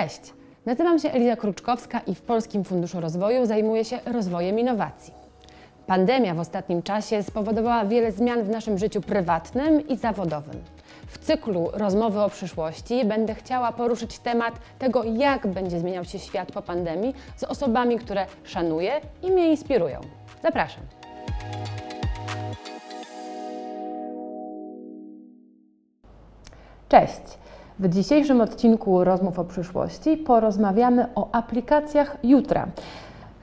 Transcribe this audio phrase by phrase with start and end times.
[0.00, 0.20] Cześć,
[0.66, 5.14] nazywam się Eliza Kruczkowska i w Polskim Funduszu Rozwoju zajmuję się rozwojem innowacji.
[5.86, 10.64] Pandemia w ostatnim czasie spowodowała wiele zmian w naszym życiu prywatnym i zawodowym.
[11.06, 16.52] W cyklu Rozmowy o przyszłości będę chciała poruszyć temat tego, jak będzie zmieniał się świat
[16.52, 20.00] po pandemii z osobami, które szanuję i mnie inspirują.
[20.42, 20.82] Zapraszam.
[26.88, 27.40] Cześć!
[27.80, 32.66] W dzisiejszym odcinku Rozmów o przyszłości porozmawiamy o aplikacjach jutra.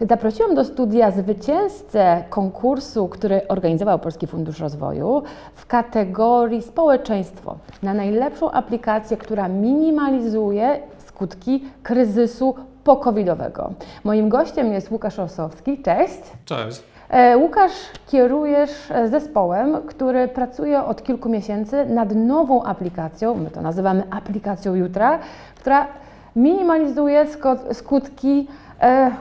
[0.02, 5.24] Zaprosiłam do studia zwycięzcę konkursu, który organizował Polski Fundusz Rozwoju
[5.56, 13.74] w kategorii społeczeństwo na najlepszą aplikację, która minimalizuje skutki kryzysu po-covidowego.
[14.04, 15.82] Moim gościem jest Łukasz Osowski.
[15.82, 16.22] Cześć.
[16.46, 16.97] Cześć.
[17.10, 17.72] E, Łukasz,
[18.08, 24.76] kierujesz e, zespołem, który pracuje od kilku miesięcy nad nową aplikacją, my to nazywamy aplikacją
[24.76, 25.20] jutra,
[25.56, 25.88] która
[26.36, 27.26] minimalizuje
[27.74, 28.48] skutki
[28.82, 29.12] e,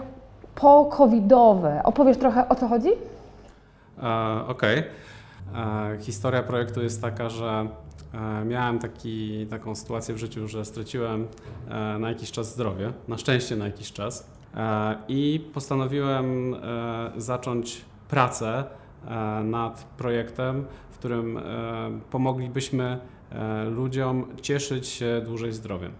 [0.54, 1.80] po-covidowe.
[1.84, 2.88] Opowiesz trochę o co chodzi?
[4.02, 4.78] E, Okej.
[4.78, 4.84] E,
[6.00, 7.66] Historia projektu jest taka, że
[8.44, 11.26] miałem taki, taką sytuację w życiu, że straciłem
[11.98, 14.26] na jakiś czas zdrowie, na szczęście na jakiś czas
[15.08, 16.58] i postanowiłem e,
[17.16, 18.64] zacząć pracę
[19.08, 21.42] e, nad projektem, w którym e,
[22.10, 22.98] pomoglibyśmy
[23.32, 25.92] e, ludziom cieszyć się dłużej zdrowiem.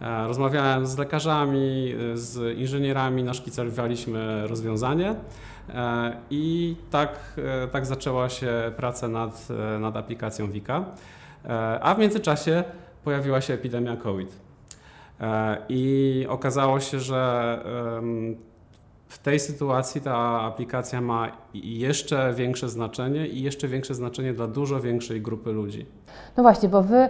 [0.00, 5.14] E, Rozmawiałem z lekarzami, e, z inżynierami, naszkicowaliśmy rozwiązanie
[5.68, 7.18] e, i tak,
[7.64, 10.84] e, tak zaczęła się praca nad, e, nad aplikacją Wika.
[11.44, 12.64] E, A w międzyczasie
[13.04, 14.45] pojawiła się epidemia COVID.
[15.20, 17.58] E, I okazało się, że
[19.08, 24.80] w tej sytuacji ta aplikacja ma jeszcze większe znaczenie i jeszcze większe znaczenie dla dużo
[24.80, 25.86] większej grupy ludzi.
[26.36, 27.08] No właśnie, bo Wy e,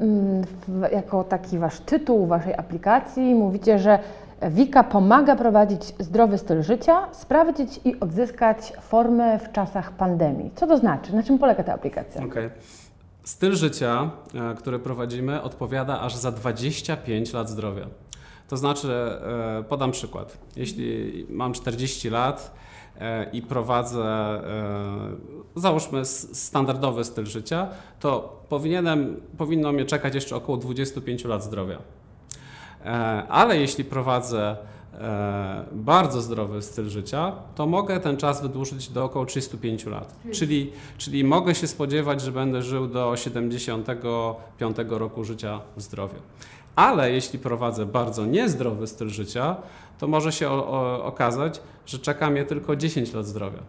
[0.00, 0.44] mm,
[0.92, 3.98] jako taki Wasz tytuł Waszej aplikacji mówicie, że
[4.42, 10.50] Wika pomaga prowadzić zdrowy styl życia, sprawdzić i odzyskać formę w czasach pandemii.
[10.54, 11.16] Co to znaczy?
[11.16, 12.24] Na czym polega ta aplikacja?
[12.24, 12.50] Okej.
[13.28, 17.86] Styl życia, e, który prowadzimy, odpowiada aż za 25 lat zdrowia.
[18.48, 20.38] To znaczy, e, podam przykład.
[20.56, 22.54] Jeśli mam 40 lat
[23.00, 24.40] e, i prowadzę,
[25.56, 27.68] załóżmy, standardowy styl życia,
[28.00, 31.78] to powinienem, powinno mnie czekać jeszcze około 25 lat zdrowia.
[33.28, 34.56] Ale jeśli prowadzę
[35.72, 40.16] bardzo zdrowy styl życia, to mogę ten czas wydłużyć do około 35 lat.
[40.32, 46.18] Czyli, czyli mogę się spodziewać, że będę żył do 75 roku życia w zdrowiu.
[46.76, 49.56] Ale jeśli prowadzę bardzo niezdrowy styl życia,
[49.98, 53.60] to może się o, o, okazać, że czeka mnie tylko 10 lat zdrowia.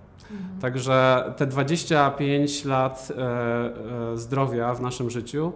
[0.62, 3.22] Także te 25 lat e,
[4.14, 5.52] e, zdrowia w naszym życiu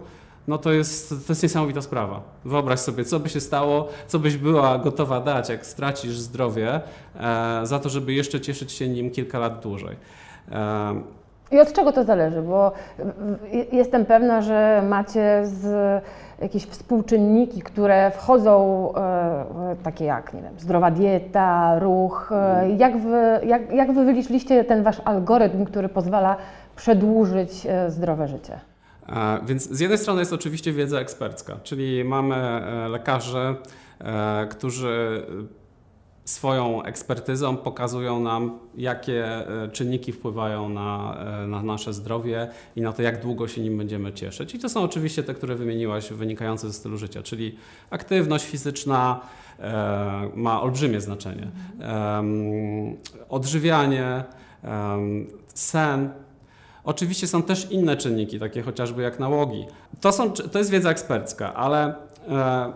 [0.48, 2.20] no to jest, to jest niesamowita sprawa.
[2.44, 6.80] Wyobraź sobie, co by się stało, co byś była gotowa dać, jak stracisz zdrowie,
[7.20, 9.96] e, za to, żeby jeszcze cieszyć się nim kilka lat dłużej.
[10.52, 10.94] E,
[11.50, 12.42] I od czego to zależy?
[12.42, 12.72] Bo
[13.72, 16.02] jestem pewna, że macie z
[16.42, 22.32] jakieś współczynniki, które wchodzą, e, takie jak, nie wiem, zdrowa dieta, ruch.
[22.32, 26.36] E, jak, wy, jak, jak wy wyliczyliście ten wasz algorytm, który pozwala
[26.76, 28.60] przedłużyć e, zdrowe życie?
[29.08, 33.54] E, Więc z jednej strony jest oczywiście wiedza ekspercka, czyli mamy e, lekarzy,
[33.98, 35.22] e, którzy
[36.24, 39.26] swoją ekspertyzą pokazują nam, jakie
[39.72, 44.54] czynniki wpływają na, na nasze zdrowie i na to, jak długo się nim będziemy cieszyć.
[44.54, 47.58] I to są oczywiście te, które wymieniłaś, wynikające ze stylu życia, czyli
[47.90, 49.20] aktywność fizyczna
[49.58, 51.50] e, ma olbrzymie znaczenie,
[51.80, 52.96] Em,
[53.28, 54.24] odżywianie,
[55.54, 56.10] sen,
[56.84, 59.66] Oczywiście są też inne czynniki, takie chociażby jak nałogi.
[60.00, 61.94] To, są, to jest wiedza ekspercka, ale
[62.28, 62.72] e,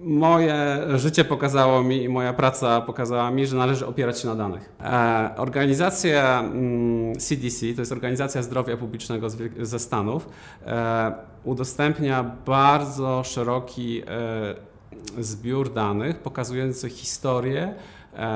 [0.00, 4.72] moje życie pokazało mi i moja praca pokazała mi, że należy opierać się na danych.
[4.80, 9.28] E, organizacja mm, CDC, to jest Organizacja Zdrowia Publicznego
[9.60, 10.28] ze Stanów,
[10.66, 11.12] e,
[11.44, 14.02] udostępnia bardzo szeroki
[15.18, 17.74] zbiór danych pokazujący historię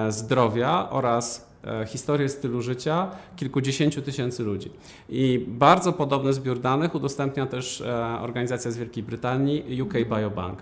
[0.08, 1.45] zdrowia oraz
[1.86, 4.72] historię stylu życia kilkudziesięciu tysięcy ludzi.
[5.08, 10.58] I bardzo podobny zbiór danych udostępnia też e, organizacja z Wielkiej Brytanii UK Biobank.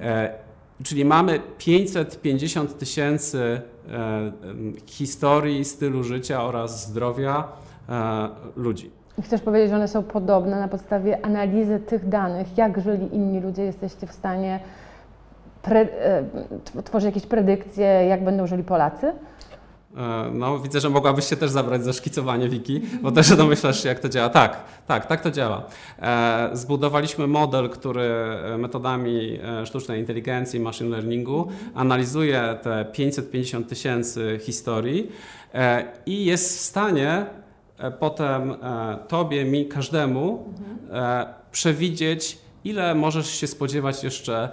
[0.00, 0.44] E,
[0.82, 3.60] Czyli mamy 550 tysięcy
[3.92, 4.32] e,
[4.86, 7.48] historii stylu życia oraz zdrowia
[7.88, 8.90] e, ludzi.
[9.18, 13.40] I chcesz powiedzieć, że one są podobne na podstawie analizy tych danych, jak żyli inni
[13.40, 14.60] ludzie, jesteście w stanie
[15.62, 16.24] pre, e,
[16.64, 19.12] tw- tworzyć jakieś predykcje, jak będą żyli Polacy?
[19.96, 23.88] E, no, widzę, że mogłabyś się też zabrać za szkicowanie wiki, bo też domyślasz się,
[23.88, 24.28] jak to działa.
[24.28, 25.66] Tak, tak, tak to działa.
[26.02, 35.12] E, zbudowaliśmy model, który e, metodami sztucznej inteligencji, machine learningu analizuje te 550 tysięcy historii
[36.06, 37.26] i jest w stanie
[37.98, 38.54] potem
[39.08, 40.54] tobie, mi, każdemu
[41.52, 44.48] przewidzieć, ile możesz się spodziewać jeszcze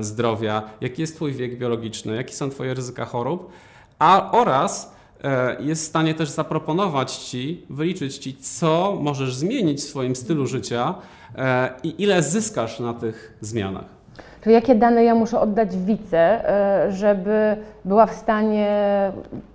[0.00, 3.52] zdrowia, jaki jest twój wiek biologiczny, jakie są twoje ryzyka chorób
[3.98, 9.88] a oraz e, jest w stanie też zaproponować Ci, wyliczyć Ci, co możesz zmienić w
[9.88, 10.94] swoim stylu życia
[11.38, 13.96] e, i ile zyskasz na tych zmianach.
[14.42, 18.68] Czyli jakie dane ja muszę oddać wice, e, żeby była w stanie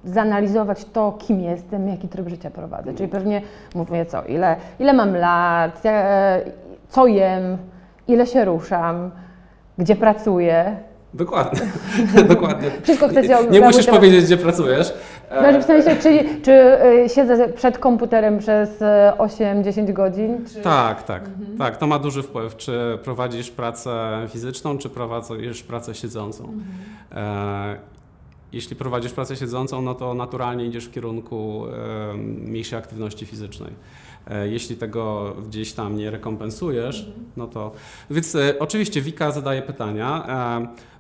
[0.04, 2.94] zanalizować to, kim jestem, jaki tryb życia prowadzę.
[2.94, 3.42] Czyli pewnie
[3.76, 5.82] mówię co, ile, ile mam lat,
[6.90, 7.58] co jem,
[8.08, 9.12] ile się ruszam,
[9.78, 10.78] gdzie pracuję,
[11.14, 11.62] Dokładnie,
[12.36, 12.72] dokładnie.
[12.84, 14.94] Wszystko chcecie Nie musisz powiedzieć, gdzie pracujesz.
[15.42, 18.70] No, w sensie, czy, czy e, siedzę przed komputerem przez
[19.18, 20.46] 8-10 e, godzin?
[20.54, 20.62] Czy...
[20.62, 21.58] Tak, tak, mhm.
[21.58, 21.78] tak.
[21.78, 26.44] To ma duży wpływ, czy prowadzisz pracę fizyczną, czy prowadzisz pracę siedzącą.
[26.44, 26.66] Mhm.
[27.12, 27.92] E,
[28.54, 33.72] jeśli prowadzisz pracę siedzącą, no to naturalnie idziesz w kierunku e, mniejszej aktywności fizycznej.
[34.28, 37.26] E, jeśli tego gdzieś tam nie rekompensujesz, mhm.
[37.38, 37.72] no to.
[38.10, 40.28] Więc e, oczywiście Wika zadaje pytania.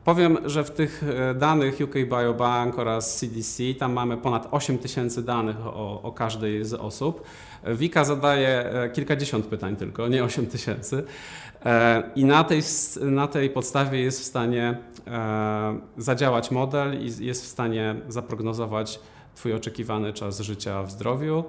[0.06, 5.24] Powiem, że w tych e, danych UK Biobank oraz CDC tam mamy ponad 8 tysięcy
[5.24, 7.24] danych o, o, każdej z osób.
[7.64, 11.04] Wika zadaje e, kilkadziesiąt pytań tylko, nie 8 tysięcy.
[11.66, 12.62] E, I na tej,
[13.02, 14.78] na tej podstawie jest w stanie
[15.98, 19.00] zadziałać model i jest w stanie zaprognozować
[19.36, 21.44] Twój oczekiwany czas życia w zdrowiu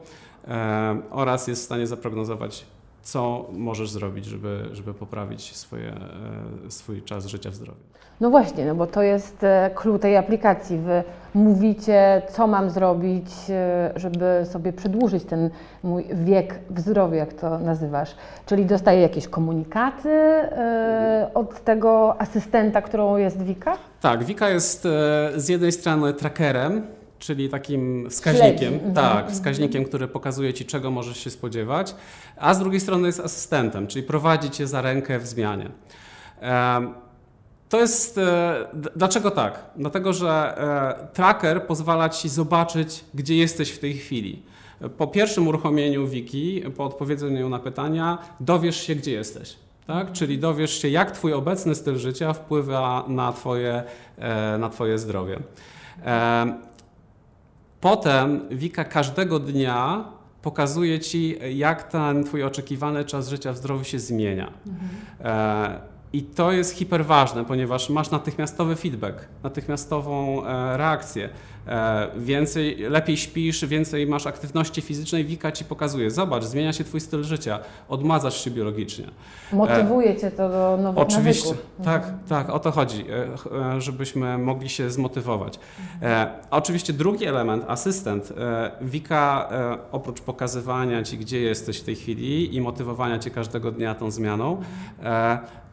[1.10, 2.66] oraz jest w stanie zaprognozować
[3.02, 7.80] co możesz zrobić, żeby, żeby poprawić swoje, e, swój czas życia w zdrowiu.
[8.20, 10.78] No właśnie, no bo to jest e, clue tej aplikacji.
[10.78, 11.02] Wy
[11.34, 15.50] mówicie, co mam zrobić, e, żeby sobie przedłużyć ten
[15.82, 18.14] mój wiek w zdrowiu, jak to nazywasz.
[18.46, 20.10] Czyli dostaję jakieś komunikaty
[21.34, 23.76] od tego asystenta, którą jest Wika?
[24.00, 24.82] Tak, Wika jest
[25.36, 26.86] z jednej strony trackerem,
[27.22, 28.94] czyli takim wskaźnikiem, mhm.
[28.94, 29.34] tak, mhm.
[29.34, 31.94] wskaźnikiem, który pokazuje ci, czego możesz się spodziewać,
[32.36, 35.70] a z drugiej strony jest asystentem, czyli prowadzi cię za rękę w zmianie.
[37.68, 38.18] To jest.
[38.18, 38.54] E,
[38.96, 39.64] dlaczego tak?
[39.76, 44.42] Dlatego, że e, tracker pozwala ci zobaczyć, gdzie jesteś w tej chwili.
[44.98, 49.56] Po pierwszym uruchomieniu wiki, po odpowiedzeniu na pytania, dowiesz się, gdzie jesteś.
[49.86, 50.12] Tak?
[50.12, 53.82] Czyli dowiesz się, jak Twój obecny styl życia wpływa na Twoje,
[54.18, 55.38] e, na twoje zdrowie.
[57.82, 60.04] Potem Wika każdego dnia
[60.42, 64.52] pokazuje ci, jak ten twój oczekiwany czas życia w zdrowiu się zmienia.
[64.66, 65.91] Mhm.
[66.12, 71.28] E, i to jest hiperważne, ponieważ masz natychmiastowy feedback, natychmiastową e, reakcję.
[71.66, 76.10] E, więcej, lepiej śpisz, więcej masz aktywności fizycznej, Wika ci pokazuje.
[76.10, 79.04] Zobacz, zmienia się twój styl życia, odmazasz się biologicznie.
[79.52, 81.84] Motywuje cię to do nowych Oczywiście, nawyków.
[81.84, 82.18] tak, mhm.
[82.28, 83.04] tak, o to chodzi,
[83.78, 85.58] żebyśmy mogli się zmotywować.
[86.00, 86.28] Mhm.
[86.50, 88.32] Oczywiście drugi element, asystent.
[88.80, 89.48] Wika
[89.92, 94.62] oprócz pokazywania ci, gdzie jesteś w tej chwili i motywowania cię każdego dnia tą zmianą,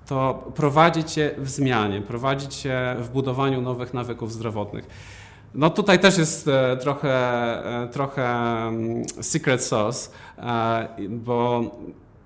[0.10, 4.88] to prowadzi cię w zmianie, prowadzi cię w budowaniu nowych nawyków zdrowotnych.
[5.56, 7.14] No tutaj też jest e, trochę,
[7.84, 11.62] e, trochę mm, secret sauce, e, bo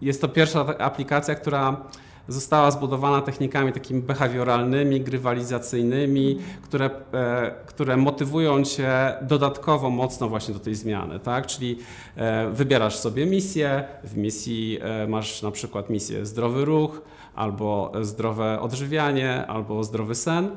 [0.02, 1.78] jest to pierwsza aplikacja, która
[2.28, 6.90] została zbudowana technikami takimi behawioralnymi, grywalizacyjnymi, które,
[7.66, 11.48] które motywują cię dodatkowo mocno właśnie do tej zmiany, tak?
[11.48, 11.78] Czyli
[12.52, 17.02] wybierasz sobie misję, w misji masz na przykład misję zdrowy ruch,
[17.36, 20.50] albo zdrowe odżywianie, albo zdrowy sen.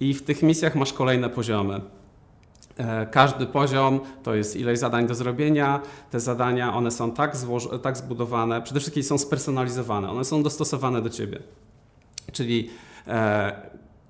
[0.00, 1.80] I w tych misjach masz kolejne poziomy.
[2.78, 5.80] E, każdy poziom to jest ileś zadań do zrobienia.
[6.10, 7.36] Te zadania, one są tak,
[7.82, 11.38] tak zbudowane, przede wszystkim są spersonalizowane, one są dostosowane do ciebie.
[12.32, 12.70] Czyli
[13.06, 13.52] e,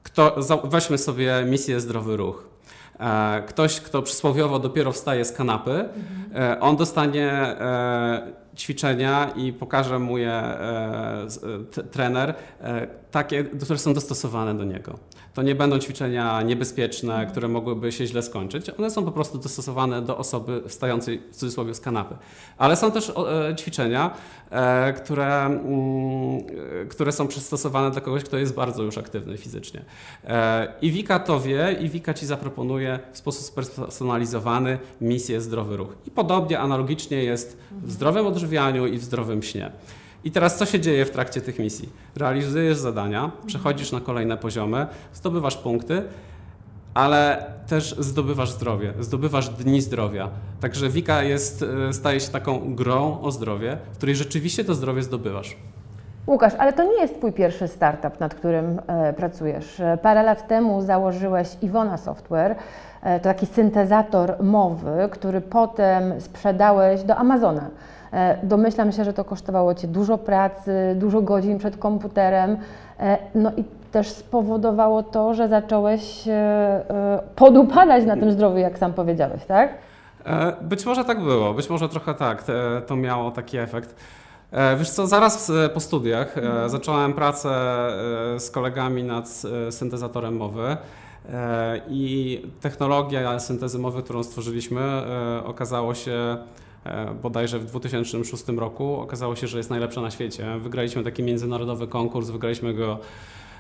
[0.03, 2.49] kto, weźmy sobie misję zdrowy ruch.
[3.01, 6.63] E, ktoś, kto przysłowiowo dopiero wstaje z kanapy, mhm.
[6.63, 7.57] on dostanie
[8.57, 11.27] ćwiczenia i pokaże mu je e,
[11.91, 14.99] trener, e, takie, które są dostosowane do niego.
[15.35, 18.71] To nie będą ćwiczenia niebezpieczne, które mogłyby się źle skończyć.
[18.79, 22.17] One są po prostu dostosowane do osoby wstającej w cudzysłowie z kanapy.
[22.59, 24.11] Ale są też e, ćwiczenia,
[24.51, 26.41] e, które, mm,
[26.89, 29.85] które są przystosowane dla kogoś, kto jest bardzo już aktywny fizycznie.
[30.25, 35.97] E, I Wika to wie i Wika ci zaproponuje w sposób spersonalizowany misję zdrowy ruch.
[36.07, 38.44] I podobnie, analogicznie jest w zdrowym odżywianiu
[38.93, 39.71] i w zdrowym śnie.
[40.25, 41.89] I teraz co się dzieje w trakcie tych misji?
[42.17, 46.03] Realizujesz zadania, przechodzisz na kolejne poziomy, zdobywasz punkty,
[46.95, 50.29] ale też zdobywasz zdrowie, zdobywasz dni zdrowia.
[50.61, 55.03] Także Wika jest, e, staje się taką grą o zdrowie, w której rzeczywiście to zdrowie
[55.03, 55.57] zdobywasz.
[56.27, 59.81] Łukasz, ale to nie jest Twój pierwszy startup, nad którym e, pracujesz.
[59.81, 62.57] E, Parę lat temu założyłeś Iwona Software,
[63.03, 67.71] e, to taki syntezator mowy, który potem sprzedałeś do Amazona.
[68.15, 72.57] E, Domyślam się, że to kosztowało Cię dużo pracy, dużo godzin przed komputerem,
[73.01, 78.93] e, no i też spowodowało to, że zacząłeś e, podupadać na tym zdrowiu, jak sam
[78.93, 79.75] powiedziałeś, tak?
[80.63, 82.45] Być może tak było, być może trochę tak,
[82.87, 83.95] to miało taki efekt.
[84.79, 87.49] Wiesz co, zaraz po studiach e, zacząłem pracę
[88.39, 89.29] z kolegami nad
[89.71, 90.77] syntezatorem mowy
[91.89, 94.81] i technologia syntezy mowy, którą stworzyliśmy,
[95.45, 96.37] okazało się
[97.23, 100.59] bodajże w 2006 roku, okazało się, że jest najlepsza na świecie.
[100.59, 102.99] Wygraliśmy taki międzynarodowy konkurs, wygraliśmy go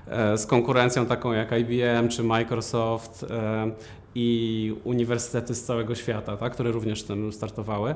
[0.06, 3.70] e, z konkurencją taką jak IBM czy Microsoft e,
[4.14, 7.94] i uniwersytety z całego świata, tak, które również z tym startowały.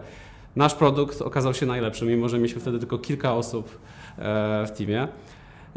[0.56, 3.78] Nasz produkt okazał się najlepszy, mimo że mieliśmy wtedy tylko kilka osób
[4.18, 5.08] e, w teamie.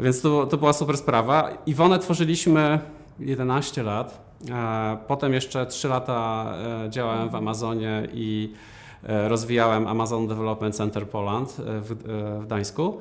[0.00, 1.58] Więc to, to była super sprawa.
[1.66, 2.78] Iwonę tworzyliśmy
[3.20, 4.36] 11 lat.
[4.50, 6.46] E, Potem jeszcze 3 lata
[6.86, 11.94] e, działałem w Amazonie i e, rozwijałem Amazon Development Center Poland e, w, e,
[12.40, 13.00] w Gdańsku.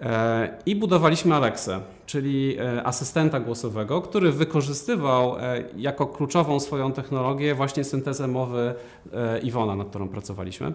[0.00, 7.54] E, I budowaliśmy Alexę, czyli e, asystenta głosowego, który wykorzystywał e, jako kluczową swoją technologię
[7.54, 8.74] właśnie syntezę mowy
[9.12, 10.72] e, Iwona, nad którą pracowaliśmy.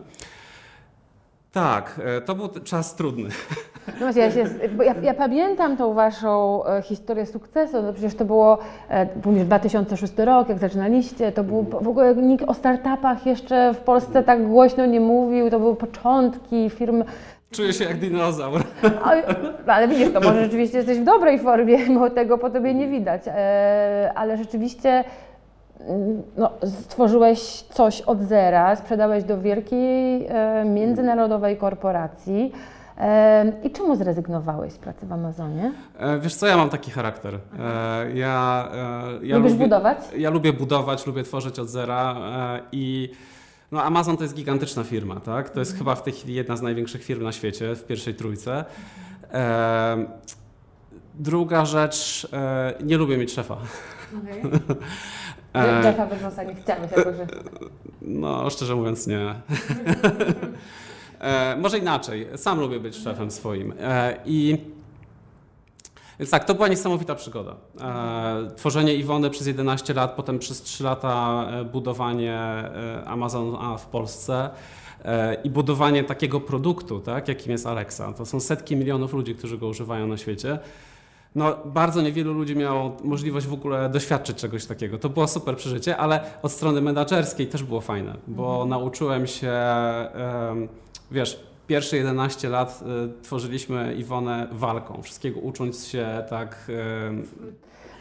[1.52, 3.30] Tak, e, to był czas trudny.
[3.88, 4.44] No właśnie, ja, się,
[4.86, 8.58] ja, ja pamiętam tą waszą e, historię sukcesu, no przecież to było,
[8.89, 13.77] e, mówisz, 2006 rok, jak zaczynaliście, to był, w ogóle nikt o startupach jeszcze w
[13.77, 17.04] Polsce tak głośno nie mówił, to były początki firm,
[17.51, 18.63] Czuję się jak dinozaur.
[19.06, 19.24] Oj,
[19.68, 23.22] ale widzisz, to może rzeczywiście jesteś w dobrej formie, bo tego po tobie nie widać,
[23.27, 25.04] e, ale rzeczywiście
[25.80, 32.51] mm, no, stworzyłeś coś od zera, sprzedałeś do wielkiej e, międzynarodowej korporacji.
[33.64, 35.72] I czemu zrezygnowałeś z pracy w Amazonie?
[35.98, 37.36] E, Wiesz co, ja mam taki charakter.
[37.60, 38.68] E, Ja,
[39.22, 39.98] e, ja Lubisz lubię, budować?
[40.18, 42.16] Ja lubię budować, lubię tworzyć od zera
[42.72, 43.12] i
[43.72, 45.50] no Amazon to jest gigantyczna firma, tak?
[45.50, 48.66] To jest chyba w tej chwili jedna z największych firm na świecie, w pierwszej trójce.
[51.16, 52.28] Druga rzecz,
[52.84, 53.58] nie lubię mieć szefa.
[55.54, 57.16] E, Jeffa Bezosa nie chciałeś jakoś.
[58.02, 59.36] No, szczerze mówiąc, nie.
[61.20, 62.28] e, może inaczej.
[62.36, 63.74] Sam lubię być szefem swoim.
[63.80, 64.58] E, I
[66.20, 67.56] więc tak, to była niesamowita przygoda.
[67.82, 73.86] E, tworzenie Iwony przez 11 lat, potem przez 3 lata e, budowanie e, Amazona w
[73.86, 74.50] Polsce
[75.06, 78.14] e, i budowanie takiego produktu, tak, jakim jest Alexa.
[78.14, 80.60] To są setki milionów ludzi, którzy go używają na świecie.
[81.36, 84.98] No, bardzo niewielu ludzi miało możliwość w ogóle doświadczyć czegoś takiego.
[84.98, 89.51] To było super przeżycie, ale od strony menadżerskiej też było fajne, bo nauczyłem się,
[91.12, 92.84] wiesz, pierwsze 11 lat
[93.20, 96.72] y, tworzyliśmy Iwonę walką, wszystkiego ucząc się tak,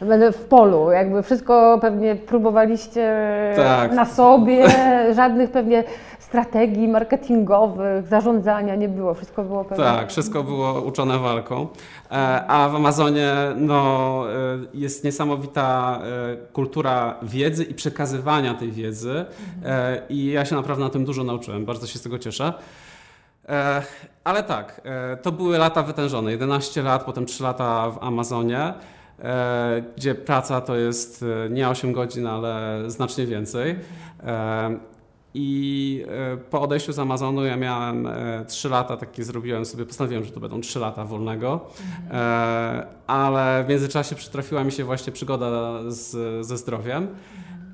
[0.01, 3.13] Będę w polu, jakby wszystko pewnie próbowaliście
[3.55, 3.91] Tak.
[3.91, 4.67] na sobie,
[5.15, 5.83] żadnych pewnie
[6.25, 9.83] strategii marketingowych, zarządzania nie było, wszystko było pewnie.
[9.83, 11.67] tak, wszystko było uczone walką.
[12.11, 14.23] E, A w Amazonie no,
[14.73, 15.99] y, jest niesamowita
[16.33, 19.25] y, kultura wiedzy i przekazywania tej wiedzy
[19.65, 22.53] E, i ja się naprawdę na tym dużo nauczyłem, bardzo się z tego cieszę.
[23.49, 23.81] E,
[24.23, 26.31] Ale tak, e, to były lata wytężone.
[26.31, 28.73] 11 lat, potem 3 lata w Amazonie,
[29.23, 33.75] e, gdzie praca to jest e, nie 8 godzin, ale znacznie więcej.
[35.35, 39.85] E, I e, po odejściu z Amazonu ja miałem e, 3 lata, takie zrobiłem sobie,
[39.85, 41.65] postanowiłem, że to będą 3 lata wolnego,
[42.11, 47.07] e, ale w międzyczasie przytrafiła mi się właśnie przygoda z, ze zdrowiem.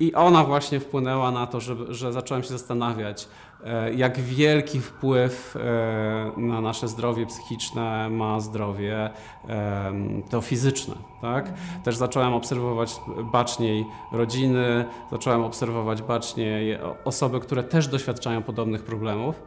[0.02, 3.28] I ona właśnie wpłynęła na to, że, że zacząłem się zastanawiać,
[3.64, 9.10] e, jak wielki wpływ e, na nasze zdrowie psychiczne ma zdrowie
[9.48, 10.94] em, to fizyczne.
[11.20, 11.52] Tak?
[11.84, 13.00] Też zacząłem obserwować
[13.32, 19.42] baczniej rodziny, zacząłem obserwować baczniej osoby, które też doświadczają podobnych problemów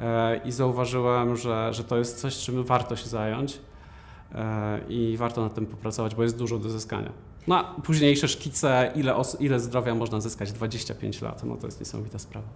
[0.00, 3.71] e, i zauważyłem, że, że to jest coś, czym warto się zająć e,
[4.88, 7.12] i warto nad tym popracować, bo jest dużo do zyskania.
[7.48, 10.52] No, a późniejsze szkice, ile, ile zdrowia można zyskać?
[10.52, 12.46] 25 lat, no to jest niesamowita sprawa.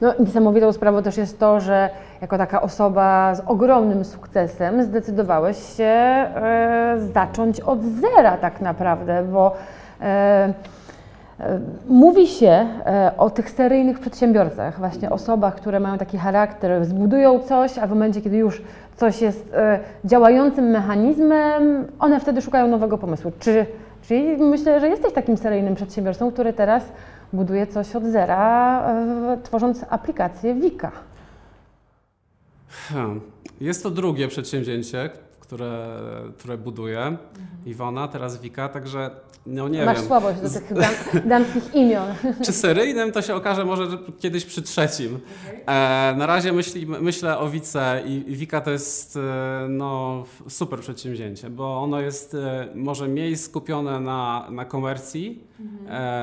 [0.00, 5.84] No, niesamowitą sprawą też jest to, że jako taka osoba z ogromnym sukcesem zdecydowałeś się
[5.84, 9.56] e, zacząć od zera tak naprawdę, bo
[10.00, 10.04] e,
[11.40, 17.40] e, mówi się e, o tych seryjnych przedsiębiorcach, właśnie osobach, które mają taki charakter, zbudują
[17.40, 18.62] coś, a w momencie, kiedy już
[18.96, 23.32] coś jest e, działającym mechanizmem, one wtedy szukają nowego pomysłu.
[23.38, 23.66] Czy
[24.08, 26.82] Czyli myślę, że jesteś takim seryjnym przedsiębiorcą, który teraz
[27.32, 30.92] buduje coś od zera, e, tworząc aplikację Wika.
[32.68, 33.20] Hmm.
[33.60, 35.10] Jest to drugie przedsięwzięcie,
[35.52, 35.88] które,
[36.38, 37.16] które buduję.
[37.66, 39.10] Iwona, teraz Wika, także
[39.46, 40.06] no nie Masz wiem.
[40.06, 40.94] słabość do tych dam,
[41.28, 42.08] damskich imion.
[42.44, 45.20] Czy seryjnym to się okaże może że kiedyś przy trzecim.
[45.66, 50.80] E, na razie myśli, myślę o Wice i i Wika to jest e, no, super
[50.80, 55.44] przedsięwzięcie, bo ono jest e, może mniej skupione na, na komercji,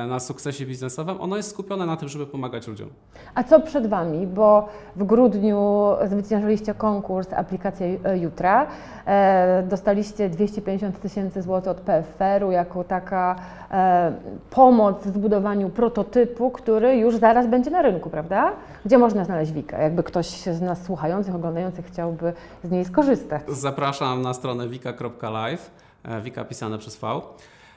[0.08, 2.88] na sukcesie biznesowym, ono jest skupione na tym, żeby pomagać ludziom.
[3.34, 4.26] A co przed Wami?
[4.26, 8.66] Bo w grudniu zwyciężyliście konkurs Aplikacja e, Jutra.
[9.06, 13.36] E, dostaliście 250 tysięcy złotych od PFR-u jako taka
[13.70, 14.12] e,
[14.50, 18.52] pomoc w zbudowaniu prototypu, który już zaraz będzie na rynku, prawda?
[18.84, 19.82] Gdzie można znaleźć Wikę?
[19.82, 22.32] Jakby ktoś z nas słuchających, oglądających chciałby
[22.64, 23.42] z niej skorzystać.
[23.48, 25.70] Zapraszam na stronę wika.live,
[26.04, 27.20] e, wika pisane przez V.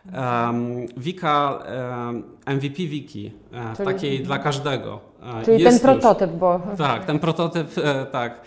[0.06, 1.60] Um, Wika,
[2.08, 5.00] um, MVP Wiki, e, Czyli- takiej dla każdego.
[5.22, 5.82] e, Czyli ten jest już.
[5.82, 8.42] prototyp, bo Tak, ten prototyp, e, tak.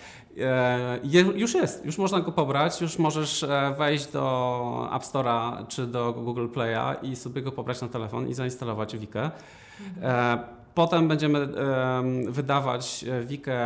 [1.04, 3.46] Je, już jest, już można go pobrać, już możesz
[3.78, 8.34] wejść do App Store'a czy do Google Play'a i sobie go pobrać na telefon i
[8.34, 9.30] zainstalować Wikę.
[10.75, 13.58] Potem będziemy em, wydawać Wikę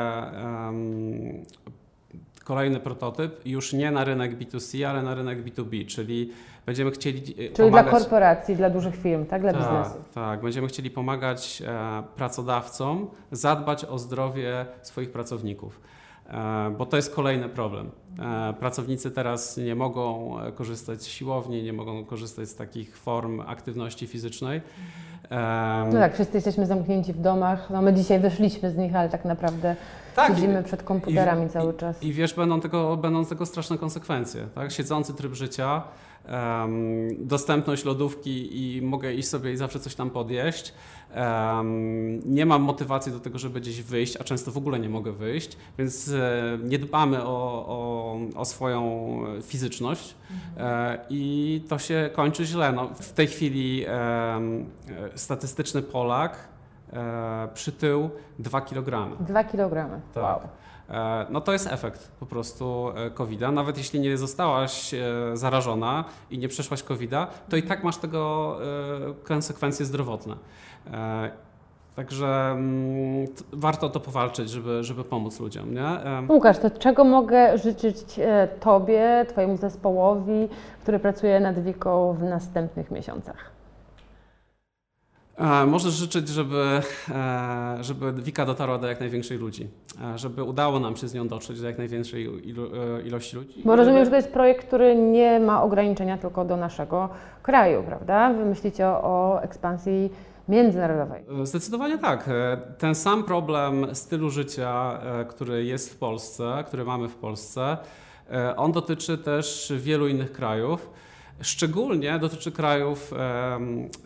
[2.44, 6.32] kolejny prototyp już nie na rynek B2C, ale na rynek B2B, czyli
[6.66, 7.90] będziemy chcieli e, czyli dla pomagać...
[7.90, 9.42] korporacji, dla dużych firm, tak?
[9.42, 9.94] Dla biznesu.
[9.94, 10.40] Tak, tak.
[10.40, 15.80] Będziemy chcieli pomagać e, pracodawcom zadbać o zdrowie swoich pracowników.
[16.30, 17.90] E, bo to jest kolejny problem.
[18.18, 23.40] E, pracownicy teraz nie mogą e, korzystać z siłowni, nie mogą korzystać z takich form
[23.40, 24.60] aktywności fizycznej.
[25.87, 27.70] No tak, wszyscy jesteśmy zamknięci w domach.
[27.70, 29.76] No my dzisiaj wyszliśmy z nich, ale tak naprawdę
[30.16, 32.02] tak, siedzimy przed komputerami cały czas.
[32.02, 34.46] I wiesz, będą tego, będą tego straszne konsekwencje.
[34.54, 34.72] Tak?
[34.72, 35.82] Siedzący tryb życia,
[36.26, 40.75] em, dostępność lodówki i mogę iść sobie i zawsze coś tam podjeść.
[42.25, 45.57] Nie mam motywacji do tego, żeby gdzieś wyjść, a często w ogóle nie mogę wyjść,
[45.79, 49.11] więc e, nie dbamy o, o, o swoją
[49.42, 50.14] fizyczność
[50.57, 52.73] e, i to się kończy źle.
[52.73, 53.87] No, w tej chwili
[55.14, 56.49] statystyczny Polak
[57.55, 59.16] przytył 2 kg.
[59.20, 60.01] Dwa kilogramy.
[60.14, 60.23] Tak.
[60.25, 60.40] Wow.
[60.90, 63.53] E, No to jest efekt po prostu COVID-a.
[63.53, 64.94] Nawet jeśli nie zostałaś
[65.35, 68.57] zarażona i nie przeszłaś COVID-a, to i tak masz tego
[69.25, 70.37] konsekwencje zdrowotne.
[70.93, 71.31] E,
[71.97, 75.75] Także mm, warto to powalczyć, żeby, żeby pomóc ludziom.
[75.75, 75.83] Nie?
[75.83, 80.49] E, Łukasz, to czego mogę życzyć e, Tobie, Twojemu zespołowi,
[80.83, 83.51] który pracuje nad Wiką w następnych miesiącach?
[85.66, 86.81] Możesz życzyć, żeby,
[87.81, 89.69] żeby Wika dotarła do jak największej ludzi,
[90.16, 92.29] żeby udało nam się z nią dotrzeć do jak największej
[93.05, 93.62] ilości ludzi.
[93.64, 97.09] Bo rozumiem, że to jest projekt, który nie ma ograniczenia tylko do naszego
[97.43, 98.33] kraju, prawda?
[98.33, 100.11] Wy myślicie o, o ekspansji
[100.50, 101.22] międzynarodowej.
[101.42, 102.28] Zdecydowanie tak.
[102.28, 107.76] E, Ten sam problem stylu życia, e, który jest w Polsce, który mamy w Polsce,
[108.30, 110.90] e, on dotyczy też wielu innych krajów.
[111.42, 113.18] Szczególnie dotyczy krajów em,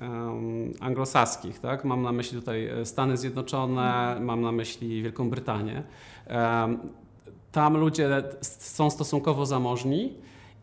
[0.01, 1.59] em, anglosaskich.
[1.61, 1.85] Tak?
[1.85, 5.83] Mam na myśli tutaj e, Stany Zjednoczone, mam na myśli Wielką Brytanię.
[6.27, 6.79] Em,
[7.53, 10.13] Tam ludzie są stosunkowo zamożni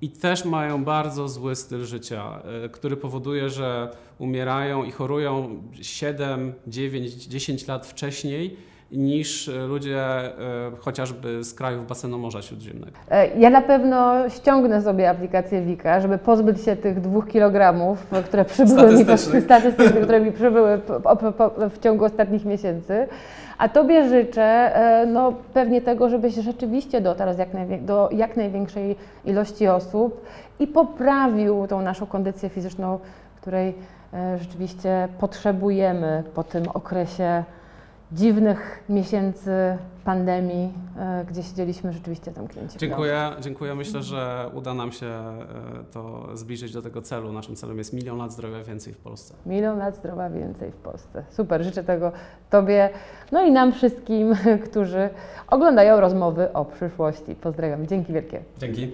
[0.01, 6.53] i też mają bardzo zły styl życia, e, który powoduje, że umierają i chorują 7,
[6.67, 8.57] 9, 10 lat wcześniej
[8.91, 10.32] niż ludzie e,
[10.80, 12.91] chociażby z krajów basenu Morza Śródziemnego.
[13.12, 18.45] E, Ja na pewno ściągnę sobie aplikację Wika, żeby pozbyć się tych dwóch kilogramów, które
[18.45, 19.06] przybyły mi,
[19.41, 20.82] statystycznych, które mi przybyły
[21.69, 23.08] w ciągu ostatnich miesięcy.
[23.58, 27.32] A Tobie życzę e, no, pewnie tego, żebyś rzeczywiście dotarł
[27.82, 30.25] do jak największej ilości osób
[30.60, 32.99] i poprawił tą naszą kondycję fizyczną,
[33.41, 33.73] której
[34.39, 37.43] rzeczywiście potrzebujemy po tym okresie
[38.13, 42.78] dziwnych miesięcy pandemii, e, gdzie siedzieliśmy rzeczywiście zamknięci.
[42.78, 43.76] Dziękuję, dziękuję.
[43.76, 45.43] Myślę, że uda nam się e,
[45.91, 47.32] to zbliżyć do tego celu.
[47.32, 49.34] Naszym celem jest milion lat zdrowia więcej w Polsce.
[49.45, 51.24] Milion lat zdrowa więcej w Polsce.
[51.30, 52.12] Super, życzę tego
[52.50, 52.89] Tobie,
[53.32, 54.36] no i nam wszystkim,
[54.69, 55.10] którzy
[55.47, 57.36] oglądają rozmowy o przyszłości.
[57.36, 58.41] Pozdrawiam, dzięki wielkie.
[58.58, 58.91] Dzięki.